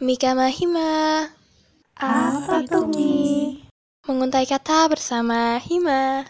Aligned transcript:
Mika 0.00 0.32
Mahima. 0.32 1.28
Apa 2.00 2.64
tuh 2.64 2.88
Mi? 2.88 3.52
Menguntai 4.08 4.48
kata 4.48 4.88
bersama 4.88 5.60
Hima. 5.60 6.24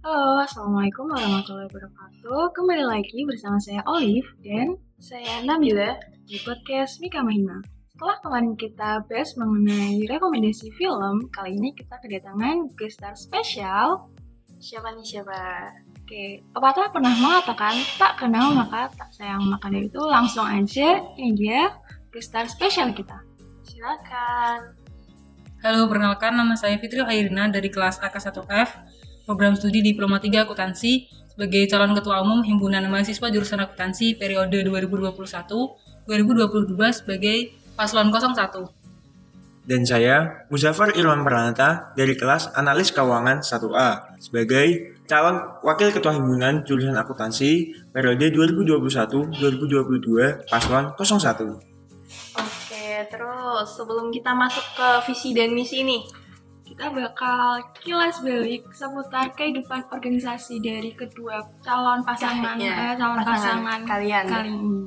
Halo, 0.00 0.40
Assalamualaikum 0.40 1.12
warahmatullahi 1.12 1.68
wabarakatuh. 1.68 2.56
Kembali 2.56 2.80
lagi 2.88 3.20
bersama 3.28 3.60
saya 3.60 3.84
Olive 3.84 4.32
dan 4.40 4.80
saya 4.96 5.44
Nabila 5.44 6.00
di 6.24 6.40
podcast 6.40 7.04
Mika 7.04 7.20
Mahima. 7.20 7.60
Setelah 7.92 8.16
kemarin 8.24 8.56
kita 8.56 9.04
bahas 9.04 9.36
mengenai 9.36 10.00
rekomendasi 10.08 10.72
film, 10.72 11.28
kali 11.36 11.60
ini 11.60 11.76
kita 11.76 12.00
kedatangan 12.00 12.64
guest 12.80 12.96
star 12.96 13.12
spesial. 13.12 14.08
Siapa 14.56 14.96
nih 14.96 15.04
siapa? 15.04 15.68
Oke, 16.00 16.40
pepatah 16.56 16.88
pernah 16.88 17.12
mengatakan 17.12 17.76
tak 18.00 18.24
kenal 18.24 18.56
maka 18.56 18.88
tak 18.96 19.12
sayang. 19.12 19.44
Maka 19.52 19.68
dari 19.68 19.84
itu 19.84 20.00
langsung 20.00 20.48
aja 20.48 20.96
ini 21.20 21.36
dia 21.36 21.76
guest 22.10 22.34
star 22.34 22.50
spesial 22.50 22.90
kita. 22.90 23.22
Silakan. 23.62 24.74
Halo, 25.62 25.86
perkenalkan 25.86 26.34
nama 26.34 26.58
saya 26.58 26.74
Fitri 26.82 26.98
Airina 27.06 27.46
dari 27.46 27.70
kelas 27.70 28.02
AK1F, 28.02 28.82
program 29.30 29.54
studi 29.54 29.78
Diploma 29.84 30.18
3 30.18 30.42
Akuntansi, 30.42 31.06
sebagai 31.30 31.70
calon 31.70 31.94
ketua 31.94 32.18
umum 32.24 32.42
Himpunan 32.42 32.82
Mahasiswa 32.90 33.30
Jurusan 33.30 33.62
Akuntansi 33.62 34.18
periode 34.18 34.58
2021-2022 34.66 36.74
sebagai 36.90 37.54
paslon 37.78 38.10
01. 38.10 38.74
Dan 39.70 39.86
saya, 39.86 40.50
Muzaffar 40.50 40.98
Irwan 40.98 41.22
Pranata 41.22 41.94
dari 41.94 42.18
kelas 42.18 42.50
Analis 42.58 42.90
Keuangan 42.90 43.38
1A 43.44 44.18
sebagai 44.18 44.98
calon 45.06 45.38
wakil 45.62 45.94
ketua 45.94 46.10
himpunan 46.16 46.64
jurusan 46.66 46.96
akuntansi 46.96 47.70
periode 47.94 48.34
2021-2022 48.34 50.50
paslon 50.50 50.90
01. 50.98 51.70
Terus 53.06 53.66
sebelum 53.72 54.10
kita 54.10 54.34
masuk 54.34 54.64
ke 54.76 54.88
visi 55.06 55.30
dan 55.32 55.54
misi 55.54 55.80
nih, 55.80 56.02
kita 56.66 56.90
bakal 56.90 57.60
kilas 57.82 58.22
balik 58.22 58.62
seputar 58.70 59.34
kehidupan 59.34 59.90
organisasi 59.90 60.62
dari 60.62 60.94
kedua 60.94 61.42
calon 61.60 62.00
pasangan, 62.02 62.56
Ya, 62.56 62.92
eh, 62.92 62.94
calon 62.94 63.20
pasangan 63.20 63.34
pasangan, 63.64 63.80
kalian. 63.84 64.24
kali 64.26 64.50
ini. 64.54 64.82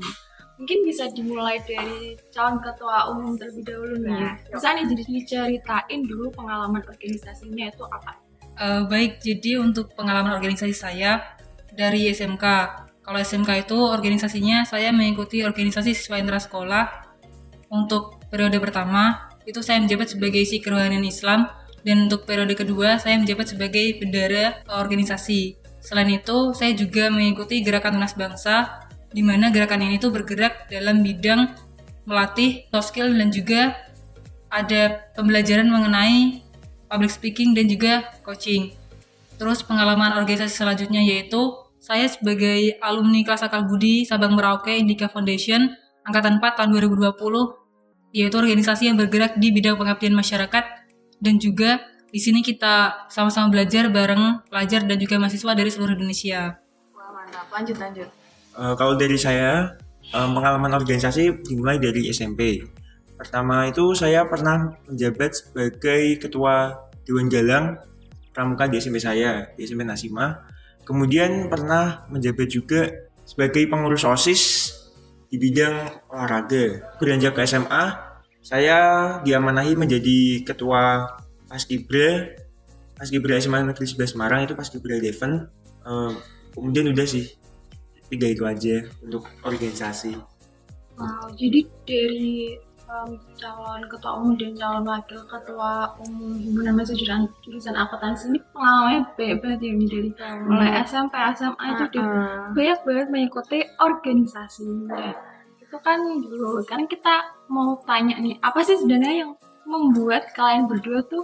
Mungkin 0.53 0.79
bisa 0.85 1.09
dimulai 1.11 1.59
dari 1.65 2.15
calon 2.31 2.61
ketua 2.63 3.11
umum 3.11 3.35
terlebih 3.35 3.67
dahulu 3.67 3.95
nih. 3.99 4.15
Nah, 4.15 4.33
bisa 4.47 4.67
nih 4.71 4.85
jadi 4.87 5.03
diceritain 5.03 5.99
dulu 6.07 6.31
pengalaman 6.31 6.79
organisasinya 6.79 7.67
itu 7.67 7.83
apa? 7.83 8.11
Eh, 8.53 8.81
baik, 8.87 9.19
jadi 9.19 9.59
untuk 9.59 9.91
pengalaman 9.97 10.37
organisasi 10.37 10.71
saya 10.71 11.19
dari 11.73 12.07
SMK. 12.07 12.45
Kalau 13.03 13.19
SMK 13.19 13.67
itu 13.67 13.75
organisasinya 13.75 14.63
saya 14.63 14.95
mengikuti 14.95 15.43
organisasi 15.43 15.91
siswa 15.91 16.15
intrasekolah. 16.15 17.02
Untuk 17.73 18.21
periode 18.29 18.61
pertama 18.61 19.33
itu 19.49 19.65
saya 19.65 19.81
menjabat 19.81 20.13
sebagai 20.13 20.45
isi 20.45 20.61
kerohanian 20.61 21.01
Islam 21.01 21.49
dan 21.81 22.05
untuk 22.05 22.29
periode 22.29 22.53
kedua 22.53 23.01
saya 23.01 23.17
menjabat 23.17 23.49
sebagai 23.49 23.97
bendara 23.97 24.61
organisasi. 24.69 25.57
Selain 25.81 26.07
itu, 26.07 26.53
saya 26.55 26.71
juga 26.77 27.09
mengikuti 27.09 27.59
gerakan 27.65 27.99
tunas 27.99 28.13
bangsa 28.13 28.87
di 29.09 29.19
mana 29.25 29.49
gerakan 29.49 29.83
ini 29.83 29.97
tuh 29.97 30.13
bergerak 30.13 30.69
dalam 30.69 31.01
bidang 31.01 31.49
melatih 32.05 32.69
soft 32.69 32.93
skill 32.93 33.09
dan 33.11 33.33
juga 33.33 33.75
ada 34.53 35.09
pembelajaran 35.17 35.65
mengenai 35.65 36.45
public 36.87 37.11
speaking 37.11 37.57
dan 37.57 37.65
juga 37.65 38.05
coaching. 38.21 38.71
Terus 39.41 39.65
pengalaman 39.65 40.13
organisasi 40.13 40.53
selanjutnya 40.53 41.01
yaitu 41.01 41.57
saya 41.81 42.05
sebagai 42.07 42.79
alumni 42.79 43.25
kelas 43.25 43.43
akal 43.43 43.65
budi 43.67 44.05
Sabang 44.07 44.37
Merauke 44.37 44.71
Indika 44.71 45.09
Foundation 45.11 45.73
angkatan 46.07 46.39
4 46.39 46.59
tahun 46.63 46.69
2020 46.79 47.62
yaitu 48.13 48.37
organisasi 48.37 48.87
yang 48.87 48.95
bergerak 48.95 49.35
di 49.41 49.49
bidang 49.49 49.75
pengabdian 49.75 50.13
masyarakat 50.13 50.63
dan 51.17 51.35
juga 51.41 51.81
di 52.13 52.21
sini 52.21 52.45
kita 52.45 53.09
sama-sama 53.09 53.49
belajar 53.49 53.89
bareng 53.89 54.45
pelajar 54.45 54.85
dan 54.85 55.01
juga 55.01 55.17
mahasiswa 55.17 55.51
dari 55.57 55.73
seluruh 55.73 55.97
Indonesia. 55.97 56.61
Wah 56.93 57.09
mantap, 57.09 57.49
lanjut 57.49 57.77
lanjut. 57.81 58.07
Eh, 58.53 58.73
kalau 58.77 58.93
dari 58.93 59.17
saya, 59.17 59.73
eh, 60.13 60.29
pengalaman 60.29 60.77
organisasi 60.77 61.41
dimulai 61.41 61.81
dari 61.81 62.05
SMP. 62.13 62.61
Pertama 63.17 63.65
itu 63.65 63.97
saya 63.97 64.29
pernah 64.29 64.77
menjabat 64.85 65.31
sebagai 65.33 66.21
ketua 66.21 66.85
Dewan 67.01 67.33
Galang 67.33 67.81
Pramuka 68.33 68.65
di 68.69 68.77
SMP 68.77 69.01
saya, 69.01 69.49
di 69.57 69.65
SMP 69.65 69.85
Nasima. 69.85 70.45
Kemudian 70.85 71.49
pernah 71.49 72.05
menjabat 72.13 72.49
juga 72.49 72.89
sebagai 73.23 73.65
pengurus 73.69 74.03
OSIS 74.03 74.72
di 75.33 75.41
bidang 75.41 76.05
olahraga. 76.13 76.93
Beranjak 77.01 77.33
ke 77.33 77.41
SMA, 77.49 77.83
saya 78.45 78.77
diamanahi 79.25 79.73
menjadi 79.73 80.45
ketua 80.45 81.09
Paskibra 81.49 82.37
Paskibra 82.93 83.41
SMA 83.41 83.65
Negeri 83.65 83.89
11 83.89 84.13
Semarang 84.13 84.45
itu 84.45 84.53
Paskibra 84.53 85.01
Devon. 85.01 85.49
Eh, 85.89 86.13
kemudian 86.53 86.85
udah 86.93 87.07
sih 87.09 87.33
tiga 88.13 88.29
itu 88.29 88.45
aja 88.45 88.85
untuk 89.01 89.25
organisasi. 89.41 90.13
Wow, 90.93 91.33
jadi 91.33 91.65
dari 91.89 92.53
em, 92.83 93.09
calon 93.35 93.81
ketua 93.87 94.11
umum 94.19 94.33
dan 94.35 94.51
calon 94.53 94.83
wakil 94.83 95.19
ketua 95.25 95.71
umum 95.99 96.35
himpunan 96.35 96.73
mahasiswa 96.75 96.99
jurusan, 96.99 97.21
jurusan 97.41 97.75
akuntansi 97.75 98.23
ini 98.29 98.39
pengalamannya 98.51 98.99
banyak 99.15 99.37
banget 99.39 99.59
ya 99.61 99.73
dari 99.87 100.09
mulai 100.45 100.69
SMP 100.83 101.13
SMA 101.33 101.65
itu 101.71 101.83
udah 101.89 102.05
banyak 102.51 102.79
banget 102.83 103.07
mengikuti 103.09 103.59
organisasi. 103.79 104.67
Nah, 104.87 105.13
itu 105.57 105.77
kan 105.79 105.99
dulu 106.21 106.61
kan 106.67 106.85
kita 106.85 107.15
mau 107.47 107.79
tanya 107.83 108.19
nih 108.19 108.37
apa 108.39 108.61
sih 108.61 108.77
sebenarnya 108.77 109.25
yang 109.25 109.31
membuat 109.63 110.29
kalian 110.35 110.67
berdua 110.67 111.01
tuh 111.07 111.23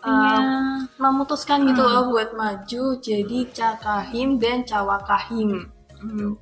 punya 0.00 0.36
Memutuskan 0.96 1.68
gitu 1.68 1.80
Hmm. 1.80 1.92
loh 1.92 2.04
buat 2.08 2.32
maju 2.32 2.82
jadi 3.00 3.38
cakahim 3.52 4.36
dan 4.40 4.64
cawakahim. 4.64 5.68
hmm, 6.00 6.32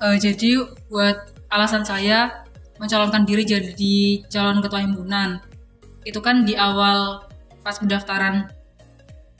Eh, 0.00 0.16
jadi 0.16 0.64
buat 0.88 1.16
alasan 1.52 1.84
saya 1.84 2.44
mencalonkan 2.80 3.28
diri 3.28 3.44
jadi 3.44 4.24
calon 4.32 4.64
ketua 4.64 4.80
himpunan. 4.80 5.38
Itu 6.02 6.24
kan 6.24 6.48
di 6.48 6.56
awal 6.56 7.28
pas 7.60 7.76
pendaftaran 7.76 8.48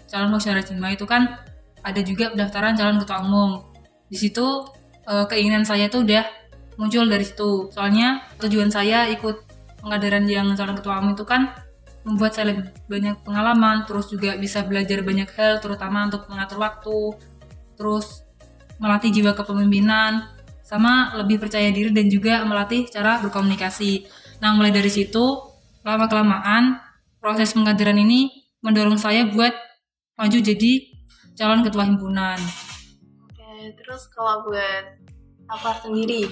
calon 0.05 0.28
musyawarah 0.28 0.61
jemaah 0.61 0.93
itu 0.93 1.09
kan 1.09 1.41
ada 1.81 2.01
juga 2.05 2.28
pendaftaran 2.37 2.77
calon 2.77 3.01
ketua 3.01 3.25
umum. 3.25 3.65
Di 4.12 4.21
situ 4.21 4.45
eh, 5.09 5.25
keinginan 5.25 5.65
saya 5.65 5.89
itu 5.89 6.05
udah 6.05 6.28
muncul 6.77 7.09
dari 7.09 7.25
situ. 7.25 7.73
Soalnya 7.73 8.28
tujuan 8.45 8.69
saya 8.69 9.09
ikut 9.09 9.49
pengadaran 9.81 10.28
yang 10.28 10.53
calon 10.53 10.77
ketua 10.77 11.01
umum 11.01 11.17
itu 11.17 11.25
kan 11.25 11.57
membuat 12.05 12.33
saya 12.37 12.53
lebih 12.53 12.72
banyak 12.89 13.17
pengalaman 13.25 13.84
terus 13.84 14.09
juga 14.09 14.37
bisa 14.37 14.65
belajar 14.65 15.05
banyak 15.05 15.28
hal 15.37 15.61
terutama 15.61 16.09
untuk 16.09 16.25
mengatur 16.33 16.61
waktu 16.61 16.99
terus 17.77 18.25
melatih 18.81 19.12
jiwa 19.12 19.37
kepemimpinan 19.37 20.25
sama 20.71 21.19
lebih 21.19 21.43
percaya 21.43 21.67
diri 21.75 21.91
dan 21.91 22.07
juga 22.07 22.47
melatih 22.47 22.87
cara 22.87 23.19
berkomunikasi. 23.19 24.07
Nah, 24.39 24.55
mulai 24.55 24.71
dari 24.71 24.87
situ, 24.87 25.51
lama 25.83 26.07
kelamaan 26.07 26.79
proses 27.19 27.51
pengkaderan 27.51 27.99
ini 27.99 28.31
mendorong 28.63 28.95
saya 28.95 29.27
buat 29.27 29.51
maju 30.15 30.39
jadi 30.39 30.73
calon 31.35 31.67
ketua 31.67 31.91
himpunan. 31.91 32.39
Oke, 33.27 33.75
terus 33.83 34.07
kalau 34.15 34.47
buat 34.47 34.95
apa 35.51 35.83
sendiri? 35.83 36.31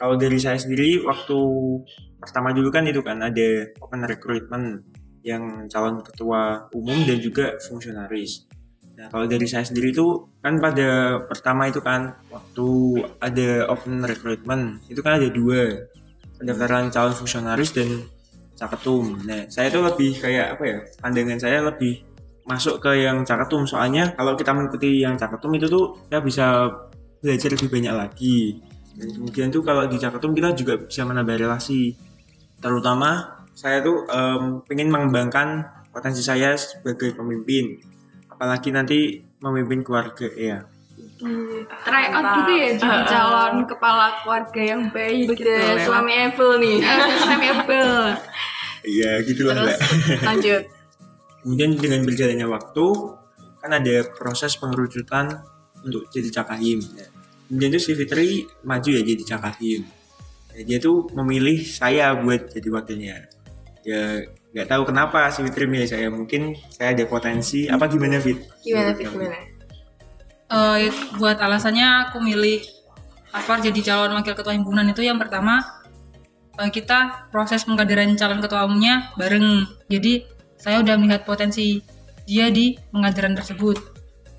Kalau 0.00 0.16
dari 0.16 0.40
saya 0.40 0.56
sendiri 0.56 1.04
waktu 1.04 1.38
pertama 2.16 2.56
dulu 2.56 2.72
kan 2.72 2.88
itu 2.88 3.04
kan 3.04 3.20
ada 3.20 3.68
open 3.84 4.08
recruitment 4.08 4.88
yang 5.20 5.68
calon 5.68 6.00
ketua 6.00 6.72
umum 6.72 7.04
dan 7.04 7.20
juga 7.20 7.60
fungsionaris. 7.60 8.48
Kalau 8.94 9.26
dari 9.26 9.46
saya 9.50 9.66
sendiri 9.66 9.90
itu 9.90 10.30
kan 10.38 10.62
pada 10.62 11.18
pertama 11.26 11.66
itu 11.66 11.82
kan 11.82 12.14
waktu 12.30 12.68
ada 13.18 13.66
open 13.66 14.06
recruitment 14.06 14.86
itu 14.86 15.02
kan 15.02 15.18
ada 15.18 15.28
dua. 15.30 15.90
Pendaftaran 16.34 16.90
calon 16.90 17.14
fungsionaris 17.14 17.74
dan 17.74 18.06
caketum. 18.54 19.18
Nah 19.26 19.46
saya 19.50 19.70
itu 19.70 19.82
lebih 19.82 20.10
kayak 20.18 20.58
apa 20.58 20.62
ya 20.66 20.78
pandangan 21.02 21.38
saya 21.38 21.58
lebih 21.62 22.02
masuk 22.44 22.78
ke 22.78 23.02
yang 23.02 23.24
caketum 23.24 23.64
soalnya 23.64 24.12
kalau 24.12 24.36
kita 24.36 24.52
mengikuti 24.52 25.00
yang 25.00 25.16
caketum 25.16 25.56
itu 25.56 25.66
tuh 25.66 25.96
kita 26.06 26.20
bisa 26.20 26.46
belajar 27.18 27.50
lebih 27.54 27.70
banyak 27.70 27.94
lagi. 27.94 28.38
Dan 28.94 29.08
kemudian 29.10 29.48
tuh 29.50 29.62
kalau 29.66 29.90
di 29.90 29.98
caketum 29.98 30.36
kita 30.38 30.54
juga 30.54 30.78
bisa 30.78 31.02
menambah 31.02 31.34
relasi. 31.34 31.98
Terutama 32.62 33.42
saya 33.54 33.82
tuh 33.82 34.06
em, 34.06 34.62
pengen 34.66 34.90
mengembangkan 34.90 35.66
potensi 35.90 36.22
saya 36.22 36.58
sebagai 36.58 37.14
pemimpin 37.14 37.93
apalagi 38.34 38.68
nanti 38.74 38.98
memimpin 39.38 39.86
keluarga 39.86 40.26
ya 40.28 40.66
try 41.86 42.10
out 42.10 42.26
gitu 42.42 42.52
ya 42.52 42.68
jadi 42.76 42.98
calon 43.06 43.54
kepala 43.64 44.20
keluarga 44.20 44.60
yang 44.60 44.90
baik 44.90 45.30
gitu. 45.32 45.46
Betul, 45.46 45.56
lewat- 45.56 45.86
suami 45.86 46.12
Apple 46.12 46.52
nih. 46.58 46.76
Eh, 46.82 47.08
suami 47.24 47.46
Apple. 47.48 47.92
iya 48.84 49.10
gitulah 49.22 49.54
Terus 49.56 49.64
mbak. 49.64 49.78
lanjut. 50.28 50.62
kemudian 51.40 51.70
dengan 51.78 52.00
berjalannya 52.04 52.46
waktu 52.50 52.86
kan 53.62 53.70
ada 53.72 53.96
proses 54.12 54.58
pengerucutan 54.58 55.40
untuk 55.80 56.10
jadi 56.10 56.42
cakahim 56.42 56.84
kemudian 57.48 57.70
itu 57.72 57.80
si 57.80 57.92
Fitri 57.94 58.44
maju 58.60 58.90
ya 58.90 59.00
jadi 59.00 59.22
cakahim 59.24 59.82
dia 60.54 60.78
tuh 60.78 61.10
memilih 61.10 61.66
saya 61.66 62.14
buat 62.14 62.46
jadi 62.46 62.68
wakilnya. 62.70 63.16
Ya 63.82 64.22
nggak 64.54 64.70
tahu 64.70 64.82
kenapa 64.86 65.26
sih 65.34 65.42
Fitri 65.42 65.66
milih 65.66 65.90
saya. 65.90 66.06
Mungkin 66.08 66.54
saya 66.70 66.94
ada 66.94 67.04
potensi 67.10 67.66
apa 67.66 67.90
gimana 67.90 68.22
Fit? 68.22 68.38
Gimana 68.62 68.94
Fit? 68.94 69.10
Gimana? 69.10 69.38
Eh, 70.54 70.94
buat 71.18 71.42
alasannya 71.42 72.08
aku 72.08 72.22
milih 72.22 72.62
Afar 73.34 73.58
jadi 73.58 73.82
calon 73.82 74.14
wakil 74.14 74.38
ketua 74.38 74.54
himpunan 74.54 74.86
itu 74.86 75.02
yang 75.02 75.18
pertama 75.18 75.58
eh, 76.62 76.70
kita 76.70 77.26
proses 77.34 77.66
pengkaderan 77.66 78.14
calon 78.14 78.38
ketua 78.38 78.62
umumnya 78.62 79.10
bareng. 79.18 79.66
Jadi 79.90 80.22
saya 80.54 80.78
udah 80.86 80.94
melihat 81.02 81.26
potensi 81.26 81.82
dia 82.30 82.46
di 82.54 82.78
pengkaderan 82.94 83.34
tersebut. 83.34 83.74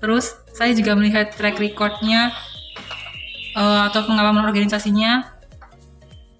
Terus 0.00 0.32
saya 0.56 0.72
juga 0.72 0.96
melihat 0.96 1.28
track 1.36 1.60
recordnya 1.60 2.32
eh, 3.52 3.80
atau 3.92 4.00
pengalaman 4.08 4.48
organisasinya 4.48 5.28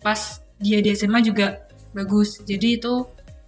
pas 0.00 0.40
dia 0.56 0.80
di 0.80 0.96
SMA 0.96 1.20
juga 1.20 1.68
bagus. 1.92 2.40
Jadi 2.40 2.80
itu 2.80 3.04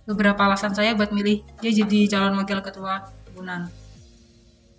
beberapa 0.09 0.41
alasan 0.49 0.73
saya 0.73 0.97
buat 0.97 1.13
milih 1.13 1.45
dia 1.61 1.71
jadi 1.85 2.09
calon 2.09 2.41
wakil 2.41 2.65
ketua 2.65 3.05
himpunan. 3.29 3.69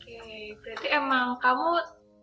Oke, 0.02 0.58
berarti 0.66 0.88
emang 0.90 1.38
kamu 1.38 1.70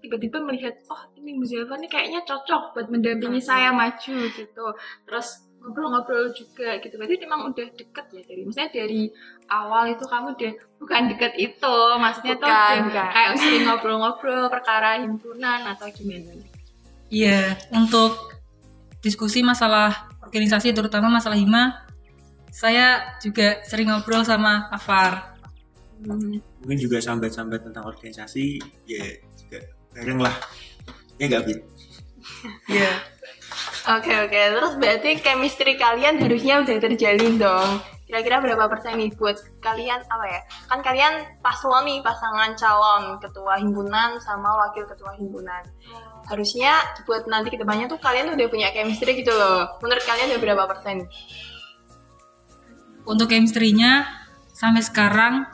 tiba-tiba 0.02 0.38
melihat, 0.42 0.74
oh 0.90 1.02
ini 1.14 1.38
Muzafar 1.38 1.78
nih 1.78 1.90
kayaknya 1.90 2.20
cocok 2.26 2.74
buat 2.74 2.86
mendampingi 2.90 3.38
saya 3.38 3.70
maju 3.70 4.16
gitu. 4.26 4.66
Terus 5.06 5.46
ngobrol-ngobrol 5.62 6.30
juga 6.34 6.78
gitu. 6.82 6.94
Berarti 6.98 7.16
memang 7.22 7.50
udah 7.50 7.66
deket 7.74 8.06
ya 8.14 8.22
dari, 8.22 8.42
misalnya 8.46 8.70
dari 8.74 9.10
awal 9.50 9.90
itu 9.90 10.04
kamu 10.06 10.38
udah 10.38 10.52
bukan 10.78 11.02
deket 11.10 11.32
itu, 11.38 11.76
maksudnya 11.98 12.34
tuh 12.38 12.46
Bukan, 12.46 12.76
bukan. 12.90 13.06
kayak 13.10 13.30
sering 13.38 13.64
ngobrol-ngobrol 13.66 14.46
perkara 14.50 14.98
himpunan 15.02 15.62
atau 15.74 15.86
gimana? 15.90 16.38
Iya, 17.06 17.54
untuk 17.70 18.34
diskusi 19.02 19.42
masalah 19.42 20.10
organisasi 20.26 20.74
terutama 20.74 21.06
masalah 21.06 21.38
hima, 21.38 21.85
saya 22.50 23.16
juga 23.22 23.60
sering 23.66 23.90
ngobrol 23.92 24.22
sama 24.22 24.70
Afar. 24.72 25.36
Hmm. 26.04 26.40
Mungkin 26.60 26.78
juga 26.78 27.00
sambat-sambat 27.00 27.64
tentang 27.64 27.88
organisasi 27.88 28.60
ya 28.84 29.04
juga 29.38 29.58
bareng 29.96 30.20
lah. 30.20 30.34
Ya 31.16 31.24
nggak 31.32 31.42
Fit? 31.48 31.60
Iya. 32.68 32.92
Oke 33.86 34.10
oke, 34.10 34.40
terus 34.58 34.74
berarti 34.82 35.22
chemistry 35.22 35.78
kalian 35.78 36.18
harusnya 36.18 36.58
udah 36.66 36.76
terjalin 36.82 37.38
dong. 37.38 37.78
Kira-kira 38.06 38.38
berapa 38.38 38.70
persen 38.70 38.98
nih 38.98 39.14
buat 39.14 39.38
kalian 39.62 39.98
apa 39.98 40.26
ya? 40.26 40.40
Kan 40.70 40.82
kalian 40.82 41.26
paslon 41.42 41.86
nih 41.86 42.02
pasangan 42.02 42.54
calon 42.58 43.18
ketua 43.22 43.58
himpunan 43.58 44.18
sama 44.22 44.46
wakil 44.66 44.86
ketua 44.90 45.14
himpunan. 45.18 45.62
Harusnya 46.26 46.82
buat 47.06 47.30
nanti 47.30 47.54
ke 47.54 47.58
depannya 47.58 47.86
tuh 47.86 47.98
kalian 48.02 48.34
udah 48.34 48.46
punya 48.50 48.74
chemistry 48.74 49.22
gitu 49.22 49.34
loh. 49.34 49.78
Menurut 49.82 50.02
kalian 50.02 50.34
udah 50.34 50.40
berapa 50.42 50.64
persen? 50.70 51.06
Untuk 53.06 53.30
chemistry-nya 53.30 54.02
sampai 54.50 54.82
sekarang 54.82 55.46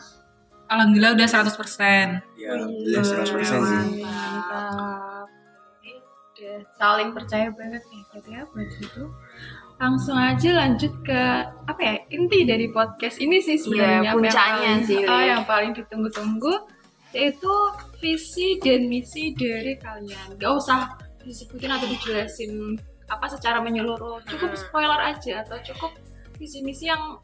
alhamdulillah 0.66 1.12
udah 1.12 1.28
100%. 1.28 2.24
Ya, 2.40 2.56
udah 2.56 3.02
100% 3.04 3.28
sih. 3.28 4.02
Mantap. 4.02 5.28
Udah 6.32 6.56
saling 6.74 7.12
percaya 7.12 7.52
banget 7.52 7.82
nih 7.86 8.02
berarti 8.10 8.30
ya 8.32 8.42
buat 8.48 8.70
itu. 8.80 9.04
Langsung 9.76 10.14
aja 10.14 10.50
lanjut 10.62 10.92
ke 11.02 11.20
apa 11.66 11.80
ya 11.80 11.94
inti 12.08 12.46
dari 12.46 12.70
podcast 12.70 13.18
ini 13.18 13.38
sih 13.38 13.58
sebenarnya 13.58 14.00
Iya, 14.00 14.12
puncaknya 14.14 14.54
yang 14.62 14.80
paling, 14.80 14.86
sih, 14.86 14.98
Wi. 15.02 15.24
yang 15.26 15.42
paling 15.44 15.70
ditunggu-tunggu 15.74 16.54
yaitu 17.12 17.52
visi 18.00 18.56
dan 18.58 18.88
misi 18.88 19.34
dari 19.36 19.76
kalian. 19.76 20.38
Gak 20.40 20.52
usah 20.54 20.96
disebutin 21.20 21.68
atau 21.68 21.84
dijelasin 21.86 22.78
apa 23.06 23.28
secara 23.28 23.60
menyeluruh, 23.60 24.24
cukup 24.24 24.50
Hmm. 24.54 24.58
spoiler 24.58 25.00
aja 25.02 25.44
atau 25.44 25.60
cukup 25.60 25.92
visi 26.40 26.64
misi 26.64 26.88
yang 26.88 27.20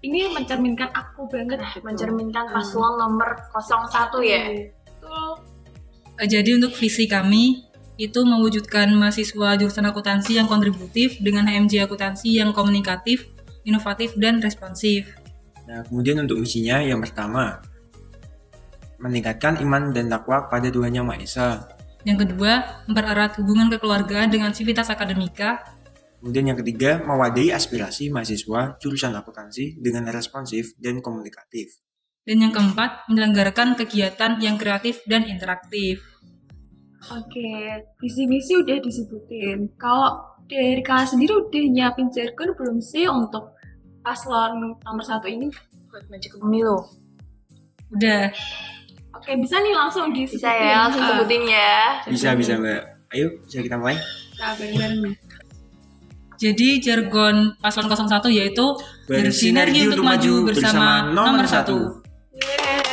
ini 0.00 0.32
mencerminkan 0.32 0.88
aku 0.96 1.28
banget 1.28 1.60
gitu. 1.76 1.84
Mencerminkan 1.84 2.48
paslon 2.48 2.96
nomor 2.96 3.36
01 3.52 4.20
ya. 4.24 4.42
Betul. 4.88 5.30
Eh, 6.20 6.28
Jadi 6.28 6.50
untuk 6.56 6.72
visi 6.76 7.04
kami 7.04 7.68
itu 8.00 8.20
mewujudkan 8.24 8.88
mahasiswa 8.96 9.60
jurusan 9.60 9.84
akuntansi 9.84 10.40
yang 10.40 10.48
kontributif 10.48 11.20
dengan 11.20 11.44
HMJ 11.44 11.84
akuntansi 11.84 12.40
yang 12.40 12.56
komunikatif, 12.56 13.28
inovatif, 13.68 14.16
dan 14.16 14.40
responsif. 14.40 15.04
Nah, 15.68 15.84
kemudian 15.84 16.16
untuk 16.24 16.40
misinya 16.40 16.80
yang 16.80 17.04
pertama, 17.04 17.60
meningkatkan 18.96 19.60
iman 19.60 19.92
dan 19.92 20.08
takwa 20.08 20.48
pada 20.48 20.72
Tuhan 20.72 20.96
Yang 20.96 21.06
Maha 21.06 21.20
Esa. 21.20 21.48
Yang 22.08 22.18
kedua, 22.24 22.84
mempererat 22.88 23.36
hubungan 23.36 23.68
kekeluargaan 23.68 24.32
dengan 24.32 24.56
civitas 24.56 24.88
akademika. 24.88 25.60
Kemudian 26.20 26.52
yang 26.52 26.58
ketiga, 26.60 27.00
mewadahi 27.00 27.48
aspirasi 27.48 28.12
mahasiswa 28.12 28.76
jurusan 28.76 29.16
akuntansi 29.16 29.80
dengan 29.80 30.04
responsif 30.12 30.76
dan 30.76 31.00
komunikatif. 31.00 31.80
Dan 32.20 32.44
yang 32.44 32.52
keempat, 32.52 33.08
menyelenggarakan 33.08 33.72
kegiatan 33.80 34.36
yang 34.44 34.60
kreatif 34.60 35.00
dan 35.08 35.24
interaktif. 35.24 36.04
Oke, 37.08 37.48
visi 37.96 38.28
misi 38.28 38.52
udah 38.60 38.76
disebutin. 38.84 39.72
Kalau 39.80 40.36
dari 40.44 40.84
kalian 40.84 41.08
sendiri 41.08 41.32
udah 41.32 41.64
nyiapin 41.72 42.12
jargon 42.12 42.52
belum 42.52 42.84
sih 42.84 43.08
untuk 43.08 43.56
paslon 44.04 44.76
nomor 44.84 45.00
satu 45.00 45.24
ini? 45.24 45.48
Buat 45.88 46.04
maju 46.12 46.28
ke 46.28 46.36
pemilu. 46.36 46.78
Udah, 47.96 48.28
Oke, 49.20 49.36
bisa 49.36 49.58
nih 49.60 49.74
langsung 49.74 50.12
disebutin. 50.14 50.38
Bisa 50.38 50.50
ya, 50.54 50.76
langsung 50.86 51.02
Ah, 51.02 51.08
sebutin 51.12 51.42
ya. 51.44 51.74
Bisa, 52.06 52.28
bisa 52.38 52.52
Mbak. 52.56 52.82
Ayo, 53.10 53.26
bisa 53.42 53.58
kita 53.60 53.76
mulai? 53.76 53.96
Nah, 54.38 54.54
bareng-bareng 54.54 55.00
nih. 55.02 55.14
Jadi 56.40 56.80
jargon 56.80 57.52
paslon 57.60 57.92
01 57.92 58.32
yaitu 58.32 58.64
bersinergi 59.04 59.92
untuk 59.92 60.08
maju 60.08 60.48
bersama 60.48 61.12
nomor 61.12 61.44
satu. 61.44 62.00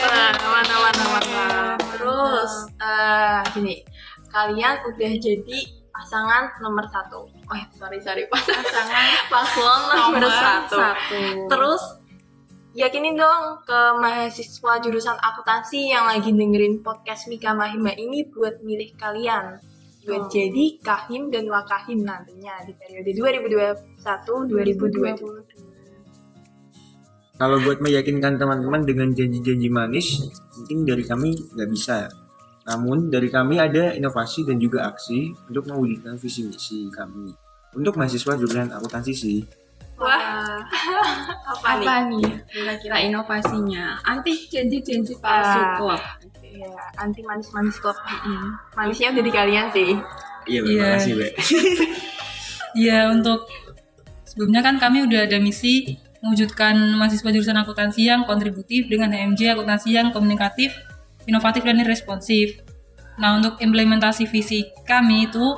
Wah, 0.04 0.36
aman, 0.36 0.66
aman, 0.68 0.96
aman, 1.00 1.24
aman. 1.24 1.78
Terus, 1.96 2.52
eh 2.76 3.40
gini, 3.56 3.76
kalian 4.28 4.84
udah 4.92 5.12
jadi 5.16 5.60
pasangan 5.96 6.60
nomor 6.60 6.92
satu. 6.92 7.32
Oh, 7.32 7.64
sorry, 7.80 8.04
sorry, 8.04 8.28
pasangan 8.28 9.08
paslon 9.32 9.82
nomor, 9.96 10.28
satu. 10.68 11.48
Terus, 11.48 11.84
yakinin 12.76 13.16
dong 13.16 13.64
ke 13.64 13.80
mahasiswa 14.04 14.84
jurusan 14.84 15.16
akuntansi 15.24 15.96
yang 15.96 16.04
lagi 16.04 16.36
dengerin 16.36 16.84
podcast 16.84 17.32
Mika 17.32 17.56
Mahima 17.56 17.96
ini 17.96 18.28
buat 18.28 18.60
milih 18.60 18.92
kalian. 19.00 19.77
Buat 20.08 20.24
Oh. 20.24 20.32
jadi 20.32 20.80
kahim 20.80 21.28
dan 21.28 21.52
wakahim 21.52 22.00
nantinya 22.00 22.64
di 22.64 22.72
periode 22.74 23.12
2021-2022. 23.12 25.68
Kalau 27.38 27.62
buat 27.62 27.78
meyakinkan 27.78 28.40
teman-teman 28.40 28.82
dengan 28.82 29.14
janji-janji 29.14 29.70
manis, 29.70 30.26
mungkin 30.58 30.88
dari 30.88 31.04
kami 31.06 31.38
nggak 31.54 31.70
bisa. 31.70 32.10
Namun 32.66 33.12
dari 33.12 33.30
kami 33.30 33.60
ada 33.60 33.94
inovasi 33.94 34.44
dan 34.44 34.58
juga 34.58 34.90
aksi 34.90 35.36
untuk 35.46 35.70
mewujudkan 35.70 36.18
visi 36.18 36.48
misi 36.48 36.90
kami. 36.90 37.30
Untuk 37.78 37.94
mahasiswa 37.94 38.34
jurusan 38.34 38.74
akuntansi 38.74 39.14
sih. 39.14 39.40
Wah, 39.98 40.62
Apa, 41.46 41.78
nih? 41.78 41.86
apa 41.90 41.96
nih 42.06 42.26
kira-kira 42.50 43.02
inovasinya? 43.02 43.98
Anti 44.02 44.46
janji-janji 44.46 45.18
palsu 45.18 45.58
Ah. 45.58 45.78
Iya, 46.58 46.74
anti 46.98 47.22
manis-manis 47.22 47.78
klub. 47.78 47.94
Manisnya 48.74 49.14
udah 49.14 49.24
di 49.24 49.34
kalian 49.34 49.68
sih. 49.70 49.94
Iya. 50.50 50.62
Iya. 50.66 50.86
Makasih, 50.98 51.14
Mbak. 51.14 51.34
Ya 52.78 53.10
untuk 53.10 53.50
sebelumnya 54.22 54.62
kan 54.62 54.78
kami 54.78 55.02
udah 55.10 55.26
ada 55.26 55.42
misi 55.42 55.98
mewujudkan 56.22 56.78
mahasiswa 56.94 57.26
jurusan 57.34 57.58
akuntansi 57.58 58.06
yang 58.06 58.22
kontributif 58.30 58.86
dengan 58.86 59.10
HMJ 59.10 59.58
akuntansi 59.58 59.98
yang 59.98 60.14
komunikatif, 60.14 60.78
inovatif 61.26 61.66
dan 61.66 61.82
responsif. 61.82 62.62
Nah 63.18 63.42
untuk 63.42 63.58
implementasi 63.58 64.30
visi 64.30 64.70
kami 64.86 65.26
itu 65.26 65.58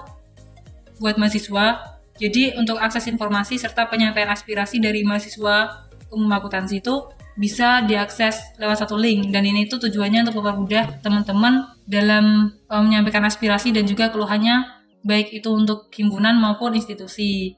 buat 1.04 1.20
mahasiswa, 1.20 2.00
jadi 2.16 2.56
untuk 2.56 2.80
akses 2.80 3.12
informasi 3.12 3.60
serta 3.60 3.92
penyampaian 3.92 4.32
aspirasi 4.32 4.80
dari 4.80 5.04
mahasiswa 5.04 5.88
umum 6.08 6.32
akuntansi 6.32 6.80
itu 6.80 7.04
bisa 7.40 7.88
diakses 7.88 8.60
lewat 8.60 8.84
satu 8.84 9.00
link 9.00 9.32
dan 9.32 9.48
ini 9.48 9.64
tuh 9.72 9.80
tujuannya 9.80 10.28
untuk 10.28 10.44
mempermudah 10.44 11.00
teman-teman 11.00 11.72
dalam 11.88 12.52
eh, 12.68 12.82
menyampaikan 12.84 13.24
aspirasi 13.24 13.72
dan 13.72 13.88
juga 13.88 14.12
keluhannya 14.12 14.68
baik 15.08 15.32
itu 15.32 15.48
untuk 15.48 15.88
himpunan 15.96 16.36
maupun 16.36 16.76
institusi. 16.76 17.56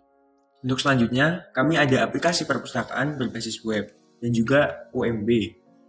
Untuk 0.62 0.78
selanjutnya, 0.78 1.50
kami 1.58 1.74
ada 1.74 2.06
aplikasi 2.06 2.46
perpustakaan 2.46 3.18
berbasis 3.18 3.66
web 3.66 3.90
dan 4.22 4.30
juga 4.30 4.86
OMB. 4.94 5.30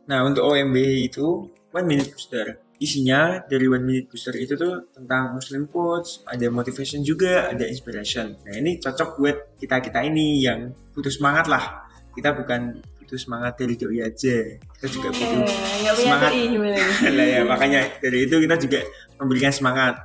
Nah, 0.08 0.24
untuk 0.24 0.48
OMB 0.48 0.76
itu 1.12 1.52
One 1.76 1.84
Minute 1.84 2.16
Booster. 2.16 2.56
Isinya 2.80 3.44
dari 3.44 3.68
One 3.68 3.84
Minute 3.84 4.08
Booster 4.08 4.32
itu 4.40 4.56
tuh 4.56 4.88
tentang 4.96 5.36
Muslim 5.36 5.68
quotes, 5.68 6.24
ada 6.24 6.48
motivation 6.48 7.04
juga, 7.04 7.52
ada 7.52 7.68
inspiration. 7.68 8.32
Nah, 8.48 8.54
ini 8.56 8.80
cocok 8.80 9.20
buat 9.20 9.36
kita-kita 9.60 10.00
ini 10.08 10.40
yang 10.40 10.72
butuh 10.96 11.12
semangat 11.12 11.52
lah. 11.52 11.84
Kita 12.16 12.32
bukan 12.32 12.80
butuh 13.12 13.28
semangat 13.28 13.60
dari 13.60 13.76
doi 13.76 14.00
aja. 14.00 14.36
Kita 14.56 14.86
juga 14.88 15.12
butuh 15.12 15.44
nggak 15.44 15.52
punya 15.76 15.92
Semangat. 16.00 16.30
nih? 16.32 17.12
lah 17.12 17.26
ya 17.28 17.40
makanya 17.44 17.80
dari 18.00 18.18
itu 18.24 18.40
kita 18.40 18.56
juga 18.56 18.80
memberikan 19.20 19.52
semangat 19.52 20.00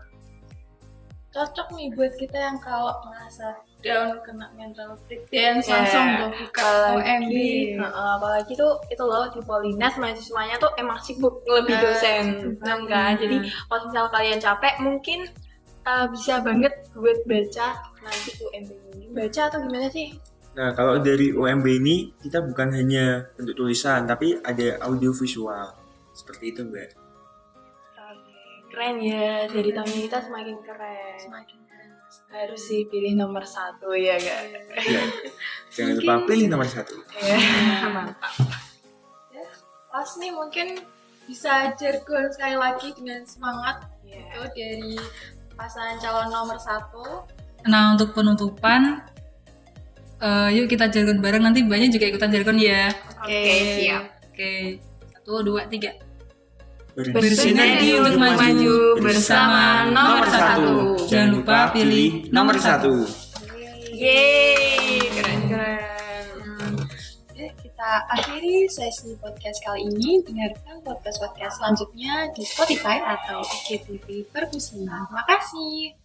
cocok 1.32 1.68
nih 1.72 1.88
buat 1.96 2.12
kita 2.18 2.36
yang 2.36 2.58
kalau 2.60 2.98
merasa 3.06 3.56
down 3.80 4.18
kena 4.26 4.50
mental 4.58 4.98
breakdown 5.06 5.62
Iya. 5.62 5.70
langsung 5.70 6.06
tuh 6.18 6.30
buka 6.34 6.68
OMB 6.98 7.36
Heeh, 7.78 8.10
apalagi 8.18 8.54
tuh 8.58 8.74
itu 8.90 9.04
loh 9.06 9.30
di 9.30 9.40
Polinas 9.40 9.96
mahasiswanya 9.96 10.58
tuh 10.58 10.74
emang 10.76 10.98
sibuk 11.00 11.46
lebih 11.46 11.78
Nah, 11.78 11.82
dosen 11.86 12.24
Nah, 12.60 12.82
kan 12.90 13.16
jadi 13.16 13.38
kalau 13.70 13.82
misal 13.86 14.06
kalian 14.10 14.40
capek 14.42 14.74
mungkin 14.82 15.20
uh, 15.86 16.10
bisa 16.10 16.42
banget 16.42 16.74
buat 16.92 17.22
baca 17.24 17.68
nanti 18.02 18.30
UMB 18.42 18.70
ini 18.98 19.06
baca 19.14 19.42
atau 19.48 19.62
gimana 19.62 19.88
sih 19.88 20.18
Nah, 20.58 20.74
kalau 20.74 20.98
dari 20.98 21.30
UMB 21.30 21.66
ini 21.70 21.96
kita 22.18 22.42
bukan 22.42 22.74
hanya 22.74 23.30
bentuk 23.38 23.54
tulisan, 23.56 24.10
tapi 24.10 24.42
ada 24.42 24.82
audio 24.84 25.14
visual. 25.14 25.70
Seperti 26.12 26.50
itu, 26.50 26.66
Mbak. 26.66 26.90
keren 28.68 29.02
ya 29.02 29.50
jadi 29.50 29.74
tahun 29.74 29.90
kita 30.06 30.22
semakin 30.22 30.62
keren 30.62 31.18
semakin 31.18 31.58
keren 31.66 31.90
harus 32.30 32.62
sih 32.62 32.86
pilih 32.86 33.18
nomor 33.18 33.42
satu 33.42 33.90
ya 33.90 34.14
gak 34.22 34.54
Ya. 34.86 35.02
Jangan 35.74 35.98
lupa 35.98 36.14
pilih 36.30 36.46
nomor 36.46 36.70
satu. 36.70 36.94
ya 37.18 37.42
mantap 37.90 38.30
ya, 39.34 39.42
pas 39.90 40.10
nih 40.22 40.30
mungkin 40.30 40.78
bisa 41.26 41.74
jargon 41.74 42.30
sekali 42.30 42.54
lagi 42.54 42.94
dengan 42.94 43.26
semangat 43.26 43.82
Iya. 44.06 44.22
itu 44.30 44.42
dari 44.54 44.94
pasangan 45.58 45.98
calon 45.98 46.30
nomor 46.30 46.62
satu 46.62 47.26
Nah 47.66 47.98
untuk 47.98 48.14
penutupan, 48.14 49.02
eh, 50.22 50.50
yuk 50.58 50.68
kita 50.70 50.90
jargon 50.90 51.20
bareng 51.22 51.44
nanti 51.44 51.66
banyak 51.66 51.90
juga 51.94 52.06
ikutan 52.10 52.30
jargon 52.34 52.58
ya. 52.58 52.94
oke 53.24 53.42
siap 53.82 54.18
Oke, 54.38 54.78
satu, 55.18 55.42
dua, 55.42 55.66
tiga. 55.66 55.98
Bersinergi 56.94 57.98
untuk 57.98 58.22
maju 58.22 59.02
bersama 59.02 59.90
nomor 59.90 60.30
satu. 60.30 60.94
Jangan 61.10 61.30
lupa 61.42 61.74
pilih 61.74 62.30
nomor 62.30 62.54
satu. 62.62 63.02
yeay 63.98 65.10
keren 65.10 65.42
keren 65.50 66.74
kita 67.34 67.90
akhiri 68.14 68.70
sesi 68.70 69.18
podcast 69.18 69.58
kali 69.66 69.90
ini. 69.90 70.22
Dengarkan 70.22 70.86
podcast-podcast 70.86 71.58
selanjutnya 71.58 72.30
di 72.38 72.46
Spotify 72.46 73.02
atau 73.02 73.42
IGTV 73.42 74.30
Perkusian. 74.30 74.86
Terima 74.86 75.26
kasih. 75.26 75.97